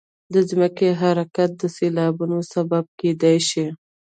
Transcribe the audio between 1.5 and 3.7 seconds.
د سیلابونو سبب کېدای شي.